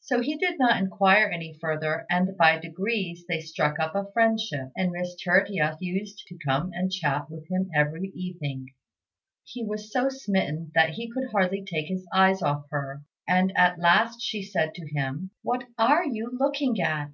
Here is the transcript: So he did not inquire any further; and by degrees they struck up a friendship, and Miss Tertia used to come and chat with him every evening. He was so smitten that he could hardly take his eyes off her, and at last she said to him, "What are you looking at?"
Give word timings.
So 0.00 0.22
he 0.22 0.38
did 0.38 0.58
not 0.58 0.80
inquire 0.80 1.26
any 1.28 1.52
further; 1.60 2.06
and 2.08 2.34
by 2.38 2.56
degrees 2.58 3.26
they 3.28 3.40
struck 3.40 3.78
up 3.78 3.94
a 3.94 4.10
friendship, 4.12 4.70
and 4.74 4.90
Miss 4.92 5.14
Tertia 5.16 5.76
used 5.78 6.24
to 6.28 6.38
come 6.38 6.70
and 6.72 6.90
chat 6.90 7.28
with 7.28 7.46
him 7.50 7.68
every 7.74 8.08
evening. 8.14 8.68
He 9.44 9.62
was 9.66 9.92
so 9.92 10.08
smitten 10.08 10.72
that 10.74 10.94
he 10.94 11.10
could 11.10 11.28
hardly 11.32 11.66
take 11.66 11.88
his 11.88 12.06
eyes 12.14 12.40
off 12.40 12.64
her, 12.70 13.02
and 13.28 13.54
at 13.58 13.78
last 13.78 14.22
she 14.22 14.42
said 14.42 14.74
to 14.76 14.88
him, 14.88 15.32
"What 15.42 15.64
are 15.76 16.02
you 16.02 16.30
looking 16.32 16.80
at?" 16.80 17.10